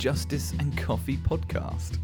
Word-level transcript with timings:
Justice 0.00 0.50
and 0.58 0.76
Coffee 0.76 1.16
podcast. 1.16 2.00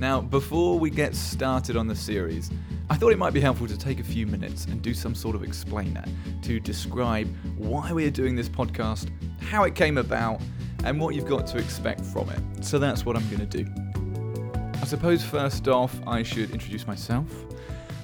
Now, 0.00 0.20
before 0.20 0.80
we 0.80 0.90
get 0.90 1.14
started 1.14 1.76
on 1.76 1.86
the 1.86 1.94
series, 1.94 2.50
I 2.90 2.96
thought 2.96 3.12
it 3.12 3.18
might 3.18 3.32
be 3.32 3.38
helpful 3.38 3.68
to 3.68 3.78
take 3.78 4.00
a 4.00 4.02
few 4.02 4.26
minutes 4.26 4.64
and 4.64 4.82
do 4.82 4.94
some 4.94 5.14
sort 5.14 5.36
of 5.36 5.44
explainer 5.44 6.02
to 6.42 6.58
describe 6.58 7.32
why 7.56 7.92
we 7.92 8.04
are 8.06 8.10
doing 8.10 8.34
this 8.34 8.48
podcast, 8.48 9.10
how 9.42 9.62
it 9.62 9.76
came 9.76 9.96
about, 9.96 10.40
and 10.82 11.00
what 11.00 11.14
you've 11.14 11.28
got 11.28 11.46
to 11.46 11.58
expect 11.58 12.00
from 12.00 12.28
it. 12.30 12.64
So 12.64 12.80
that's 12.80 13.06
what 13.06 13.14
I'm 13.14 13.28
going 13.28 13.48
to 13.48 13.62
do. 13.62 14.72
I 14.82 14.86
suppose 14.86 15.24
first 15.24 15.68
off, 15.68 15.96
I 16.04 16.24
should 16.24 16.50
introduce 16.50 16.84
myself. 16.84 17.28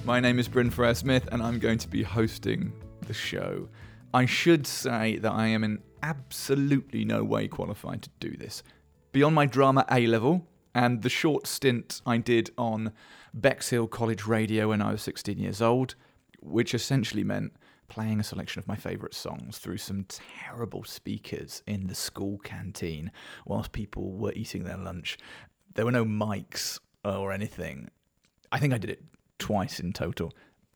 My 0.05 0.21
name 0.21 0.39
is 0.39 0.47
Bryn 0.47 0.69
Frere 0.69 0.95
Smith, 0.95 1.27
and 1.33 1.43
I'm 1.43 1.59
going 1.59 1.79
to 1.79 1.87
be 1.89 2.01
hosting 2.01 2.71
the 3.07 3.13
show. 3.13 3.67
I 4.13 4.25
should 4.25 4.65
say 4.65 5.17
that 5.17 5.33
I 5.33 5.47
am 5.47 5.65
in 5.65 5.79
absolutely 6.01 7.05
no 7.05 7.23
way 7.23 7.47
qualified 7.47 8.03
to 8.03 8.09
do 8.19 8.35
this. 8.35 8.63
Beyond 9.11 9.35
my 9.35 9.45
drama 9.45 9.85
A 9.91 10.07
level 10.07 10.47
and 10.73 11.01
the 11.01 11.09
short 11.09 11.47
stint 11.47 12.01
I 12.05 12.17
did 12.17 12.51
on 12.57 12.93
Bexhill 13.33 13.87
College 13.87 14.25
Radio 14.25 14.69
when 14.69 14.81
I 14.81 14.91
was 14.91 15.01
16 15.01 15.37
years 15.37 15.61
old, 15.61 15.95
which 16.39 16.73
essentially 16.73 17.23
meant 17.23 17.53
playing 17.87 18.21
a 18.21 18.23
selection 18.23 18.59
of 18.59 18.67
my 18.67 18.75
favourite 18.75 19.13
songs 19.13 19.57
through 19.57 19.77
some 19.77 20.05
terrible 20.07 20.83
speakers 20.85 21.61
in 21.67 21.87
the 21.87 21.95
school 21.95 22.37
canteen 22.37 23.11
whilst 23.45 23.73
people 23.73 24.13
were 24.13 24.31
eating 24.33 24.63
their 24.63 24.77
lunch. 24.77 25.17
There 25.75 25.83
were 25.83 25.91
no 25.91 26.05
mics 26.05 26.79
or 27.03 27.33
anything. 27.33 27.89
I 28.51 28.59
think 28.59 28.73
I 28.73 28.77
did 28.77 28.91
it 28.91 29.03
twice 29.39 29.79
in 29.79 29.91
total. 29.91 30.31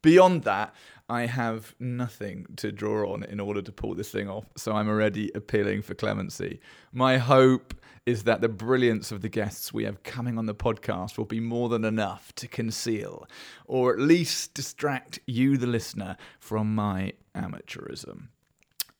Beyond 0.05 0.43
that, 0.43 0.75
I 1.09 1.25
have 1.25 1.73
nothing 1.79 2.45
to 2.57 2.71
draw 2.71 3.11
on 3.11 3.23
in 3.23 3.39
order 3.39 3.63
to 3.63 3.71
pull 3.71 3.95
this 3.95 4.11
thing 4.11 4.29
off, 4.29 4.45
so 4.55 4.73
I'm 4.73 4.87
already 4.87 5.31
appealing 5.33 5.81
for 5.81 5.95
clemency. 5.95 6.59
My 6.93 7.17
hope 7.17 7.73
is 8.05 8.25
that 8.25 8.39
the 8.39 8.47
brilliance 8.47 9.11
of 9.11 9.21
the 9.21 9.29
guests 9.29 9.73
we 9.73 9.83
have 9.85 10.03
coming 10.03 10.37
on 10.37 10.45
the 10.45 10.53
podcast 10.53 11.17
will 11.17 11.25
be 11.25 11.39
more 11.39 11.69
than 11.69 11.83
enough 11.83 12.35
to 12.35 12.47
conceal, 12.47 13.27
or 13.65 13.93
at 13.93 13.99
least 13.99 14.53
distract 14.53 15.17
you, 15.25 15.57
the 15.57 15.65
listener, 15.65 16.17
from 16.39 16.75
my 16.75 17.13
amateurism. 17.33 18.27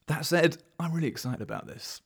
That 0.08 0.26
said, 0.26 0.58
I'm 0.80 0.92
really 0.92 1.08
excited 1.08 1.44
about 1.44 1.68
this. 1.68 2.02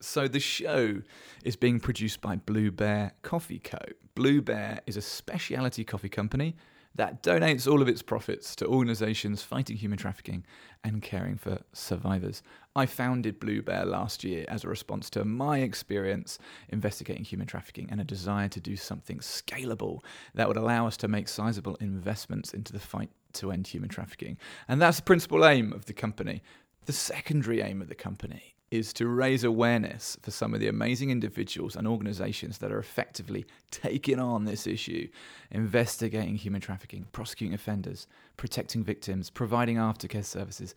So, 0.00 0.26
the 0.26 0.40
show 0.40 1.02
is 1.44 1.56
being 1.56 1.80
produced 1.80 2.22
by 2.22 2.36
Blue 2.36 2.70
Bear 2.70 3.12
Coffee 3.20 3.58
Co. 3.58 3.78
Blue 4.14 4.40
Bear 4.40 4.80
is 4.86 4.96
a 4.96 5.02
specialty 5.02 5.84
coffee 5.84 6.08
company 6.08 6.56
that 6.98 7.22
donates 7.22 7.70
all 7.70 7.80
of 7.80 7.88
its 7.88 8.02
profits 8.02 8.56
to 8.56 8.66
organisations 8.66 9.40
fighting 9.40 9.76
human 9.76 9.96
trafficking 9.96 10.44
and 10.82 11.00
caring 11.00 11.36
for 11.36 11.60
survivors. 11.72 12.42
I 12.74 12.86
founded 12.86 13.38
Blue 13.38 13.62
Bear 13.62 13.84
last 13.84 14.24
year 14.24 14.44
as 14.48 14.64
a 14.64 14.68
response 14.68 15.08
to 15.10 15.24
my 15.24 15.58
experience 15.60 16.40
investigating 16.68 17.24
human 17.24 17.46
trafficking 17.46 17.86
and 17.88 18.00
a 18.00 18.04
desire 18.04 18.48
to 18.48 18.60
do 18.60 18.74
something 18.74 19.18
scalable 19.18 20.00
that 20.34 20.48
would 20.48 20.56
allow 20.56 20.88
us 20.88 20.96
to 20.96 21.06
make 21.06 21.28
sizable 21.28 21.76
investments 21.76 22.52
into 22.52 22.72
the 22.72 22.80
fight 22.80 23.10
to 23.34 23.52
end 23.52 23.68
human 23.68 23.88
trafficking. 23.88 24.36
And 24.66 24.82
that's 24.82 24.96
the 24.96 25.04
principal 25.04 25.46
aim 25.46 25.72
of 25.72 25.84
the 25.84 25.92
company. 25.92 26.42
The 26.88 26.94
secondary 26.94 27.60
aim 27.60 27.82
of 27.82 27.90
the 27.90 27.94
company 27.94 28.54
is 28.70 28.94
to 28.94 29.06
raise 29.06 29.44
awareness 29.44 30.16
for 30.22 30.30
some 30.30 30.54
of 30.54 30.60
the 30.60 30.68
amazing 30.68 31.10
individuals 31.10 31.76
and 31.76 31.86
organizations 31.86 32.56
that 32.58 32.72
are 32.72 32.78
effectively 32.78 33.44
taking 33.70 34.18
on 34.18 34.46
this 34.46 34.66
issue, 34.66 35.06
investigating 35.50 36.36
human 36.36 36.62
trafficking, 36.62 37.06
prosecuting 37.12 37.52
offenders, 37.52 38.06
protecting 38.38 38.82
victims, 38.82 39.28
providing 39.28 39.76
aftercare 39.76 40.24
services, 40.24 40.74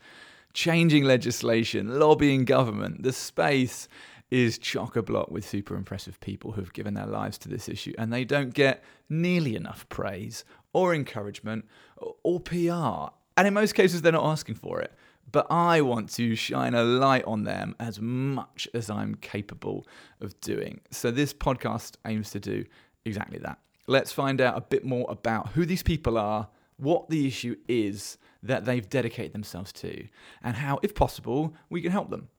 changing 0.51 1.05
legislation, 1.05 1.97
lobbying 1.97 2.43
government. 2.43 3.03
The 3.03 3.13
space 3.13 3.87
is 4.29 4.57
chock 4.57 4.97
a 4.97 5.01
block 5.01 5.31
with 5.31 5.47
super 5.47 5.77
impressive 5.77 6.19
people 6.19 6.51
who've 6.51 6.73
given 6.73 6.93
their 6.93 7.07
lives 7.07 7.37
to 7.37 7.47
this 7.47 7.69
issue, 7.69 7.93
and 7.97 8.11
they 8.11 8.25
don't 8.25 8.53
get 8.53 8.83
nearly 9.07 9.55
enough 9.55 9.87
praise 9.87 10.43
or 10.73 10.93
encouragement 10.93 11.63
or 11.95 12.41
PR. 12.41 13.13
And 13.37 13.47
in 13.47 13.53
most 13.53 13.75
cases, 13.75 14.01
they're 14.01 14.11
not 14.11 14.29
asking 14.29 14.55
for 14.55 14.81
it 14.81 14.91
but 15.31 15.47
I 15.49 15.81
want 15.81 16.09
to 16.13 16.35
shine 16.35 16.73
a 16.73 16.83
light 16.83 17.25
on 17.25 17.43
them 17.43 17.75
as 17.79 17.99
much 17.99 18.67
as 18.73 18.89
I'm 18.89 19.15
capable 19.15 19.87
of 20.19 20.39
doing. 20.41 20.81
So 20.91 21.11
this 21.11 21.33
podcast 21.33 21.95
aims 22.05 22.31
to 22.31 22.39
do 22.39 22.65
exactly 23.05 23.39
that. 23.39 23.59
Let's 23.87 24.11
find 24.11 24.41
out 24.41 24.57
a 24.57 24.61
bit 24.61 24.85
more 24.85 25.05
about 25.09 25.49
who 25.49 25.65
these 25.65 25.83
people 25.83 26.17
are, 26.17 26.49
what 26.77 27.09
the 27.09 27.27
issue 27.27 27.55
is 27.67 28.17
that 28.43 28.65
they've 28.65 28.89
dedicated 28.89 29.33
themselves 29.33 29.71
to, 29.73 30.07
and 30.43 30.55
how, 30.55 30.79
if 30.81 30.95
possible, 30.95 31.55
we 31.69 31.81
can 31.81 31.91
help 31.91 32.09
them. 32.09 32.29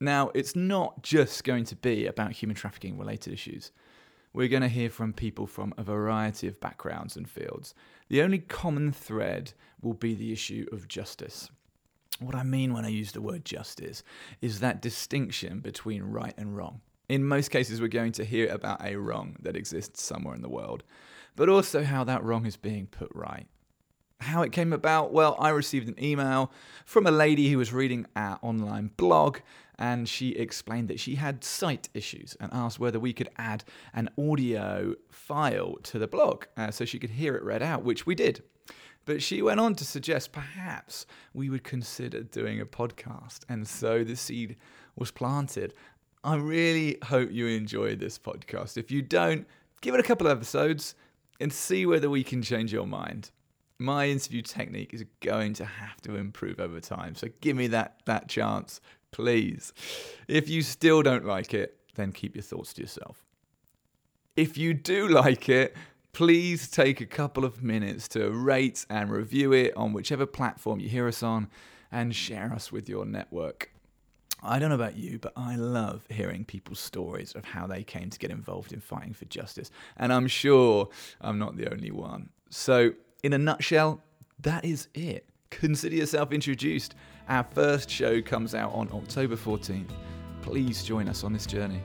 Now, 0.00 0.30
it's 0.34 0.56
not 0.56 1.02
just 1.02 1.44
going 1.44 1.64
to 1.66 1.76
be 1.76 2.06
about 2.06 2.32
human 2.32 2.56
trafficking 2.56 2.98
related 2.98 3.32
issues. 3.32 3.70
We're 4.32 4.48
going 4.48 4.62
to 4.62 4.68
hear 4.68 4.90
from 4.90 5.12
people 5.12 5.46
from 5.46 5.74
a 5.76 5.84
variety 5.84 6.48
of 6.48 6.60
backgrounds 6.60 7.16
and 7.16 7.28
fields. 7.28 7.74
The 8.08 8.22
only 8.22 8.38
common 8.38 8.90
thread 8.90 9.52
will 9.80 9.94
be 9.94 10.14
the 10.14 10.32
issue 10.32 10.66
of 10.72 10.88
justice. 10.88 11.50
What 12.20 12.34
I 12.34 12.42
mean 12.42 12.72
when 12.72 12.84
I 12.84 12.88
use 12.88 13.12
the 13.12 13.20
word 13.20 13.44
justice 13.44 14.02
is 14.40 14.60
that 14.60 14.82
distinction 14.82 15.60
between 15.60 16.02
right 16.02 16.34
and 16.36 16.56
wrong. 16.56 16.80
In 17.08 17.24
most 17.24 17.50
cases, 17.50 17.80
we're 17.80 17.88
going 17.88 18.12
to 18.12 18.24
hear 18.24 18.48
about 18.48 18.84
a 18.84 18.96
wrong 18.96 19.36
that 19.40 19.56
exists 19.56 20.02
somewhere 20.02 20.34
in 20.34 20.42
the 20.42 20.48
world, 20.48 20.82
but 21.36 21.48
also 21.48 21.82
how 21.82 22.04
that 22.04 22.22
wrong 22.22 22.46
is 22.46 22.56
being 22.56 22.86
put 22.86 23.10
right. 23.14 23.46
How 24.20 24.42
it 24.42 24.52
came 24.52 24.72
about? 24.72 25.12
Well, 25.12 25.36
I 25.38 25.48
received 25.48 25.88
an 25.88 26.02
email 26.02 26.52
from 26.84 27.06
a 27.06 27.10
lady 27.10 27.50
who 27.50 27.58
was 27.58 27.72
reading 27.72 28.06
our 28.14 28.38
online 28.40 28.92
blog, 28.96 29.38
and 29.78 30.08
she 30.08 30.30
explained 30.30 30.88
that 30.88 31.00
she 31.00 31.16
had 31.16 31.42
sight 31.42 31.88
issues 31.92 32.36
and 32.38 32.52
asked 32.52 32.78
whether 32.78 33.00
we 33.00 33.12
could 33.12 33.28
add 33.36 33.64
an 33.92 34.08
audio 34.16 34.94
file 35.10 35.74
to 35.82 35.98
the 35.98 36.06
blog 36.06 36.44
uh, 36.56 36.70
so 36.70 36.84
she 36.84 37.00
could 37.00 37.10
hear 37.10 37.34
it 37.34 37.42
read 37.42 37.64
out, 37.64 37.82
which 37.82 38.06
we 38.06 38.14
did. 38.14 38.44
But 39.04 39.22
she 39.22 39.42
went 39.42 39.60
on 39.60 39.74
to 39.76 39.84
suggest 39.84 40.32
perhaps 40.32 41.06
we 41.34 41.50
would 41.50 41.64
consider 41.64 42.22
doing 42.22 42.60
a 42.60 42.66
podcast. 42.66 43.40
And 43.48 43.66
so 43.66 44.04
the 44.04 44.16
seed 44.16 44.56
was 44.96 45.10
planted. 45.10 45.74
I 46.24 46.36
really 46.36 46.98
hope 47.04 47.32
you 47.32 47.48
enjoy 47.48 47.96
this 47.96 48.18
podcast. 48.18 48.76
If 48.76 48.90
you 48.90 49.02
don't, 49.02 49.46
give 49.80 49.94
it 49.94 50.00
a 50.00 50.04
couple 50.04 50.26
of 50.28 50.36
episodes 50.36 50.94
and 51.40 51.52
see 51.52 51.84
whether 51.84 52.08
we 52.08 52.22
can 52.22 52.42
change 52.42 52.72
your 52.72 52.86
mind. 52.86 53.30
My 53.78 54.08
interview 54.08 54.42
technique 54.42 54.94
is 54.94 55.04
going 55.20 55.54
to 55.54 55.64
have 55.64 56.00
to 56.02 56.14
improve 56.14 56.60
over 56.60 56.78
time. 56.78 57.16
So 57.16 57.26
give 57.40 57.56
me 57.56 57.66
that, 57.68 58.00
that 58.04 58.28
chance, 58.28 58.80
please. 59.10 59.72
If 60.28 60.48
you 60.48 60.62
still 60.62 61.02
don't 61.02 61.24
like 61.24 61.52
it, 61.52 61.76
then 61.96 62.12
keep 62.12 62.36
your 62.36 62.44
thoughts 62.44 62.72
to 62.74 62.82
yourself. 62.82 63.24
If 64.36 64.56
you 64.56 64.72
do 64.72 65.08
like 65.08 65.48
it, 65.48 65.76
please 66.12 66.68
take 66.68 67.00
a 67.00 67.06
couple 67.06 67.44
of 67.44 67.62
minutes 67.62 68.06
to 68.08 68.30
rate 68.30 68.84
and 68.90 69.10
review 69.10 69.52
it 69.52 69.74
on 69.76 69.92
whichever 69.92 70.26
platform 70.26 70.78
you 70.78 70.88
hear 70.88 71.08
us 71.08 71.22
on 71.22 71.48
and 71.90 72.14
share 72.14 72.52
us 72.52 72.70
with 72.70 72.88
your 72.88 73.06
network. 73.06 73.70
I 74.42 74.58
don't 74.58 74.68
know 74.70 74.74
about 74.74 74.96
you, 74.96 75.18
but 75.18 75.32
I 75.36 75.56
love 75.56 76.04
hearing 76.10 76.44
people's 76.44 76.80
stories 76.80 77.32
of 77.32 77.44
how 77.44 77.66
they 77.66 77.82
came 77.82 78.10
to 78.10 78.18
get 78.18 78.30
involved 78.30 78.72
in 78.72 78.80
fighting 78.80 79.14
for 79.14 79.24
justice. 79.26 79.70
And 79.96 80.12
I'm 80.12 80.26
sure 80.26 80.88
I'm 81.20 81.38
not 81.38 81.56
the 81.56 81.70
only 81.72 81.92
one. 81.92 82.28
So, 82.50 82.92
in 83.22 83.32
a 83.32 83.38
nutshell, 83.38 84.02
that 84.40 84.64
is 84.64 84.88
it. 84.94 85.28
Consider 85.50 85.94
yourself 85.94 86.32
introduced. 86.32 86.96
Our 87.28 87.46
first 87.52 87.88
show 87.88 88.20
comes 88.20 88.54
out 88.54 88.72
on 88.74 88.88
October 88.92 89.36
14th. 89.36 89.90
Please 90.42 90.82
join 90.82 91.08
us 91.08 91.22
on 91.22 91.32
this 91.32 91.46
journey. 91.46 91.80